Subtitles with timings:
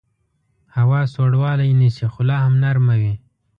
[0.77, 3.13] هوا سوړوالی نیسي خو لاهم نرمه وي